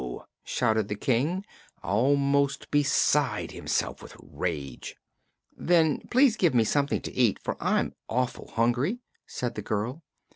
shouted 0.43 0.87
the 0.87 0.95
King, 0.95 1.45
almost 1.83 2.71
beside 2.71 3.51
himself 3.51 4.01
with 4.01 4.17
rage. 4.19 4.95
"Then 5.55 5.99
please 6.09 6.35
give 6.37 6.55
me 6.55 6.63
something 6.63 7.01
to 7.01 7.13
eat, 7.13 7.37
for 7.43 7.55
I'm 7.63 7.93
awful 8.09 8.47
hungry," 8.47 8.97
said 9.27 9.53
the 9.53 9.61
girl. 9.61 10.01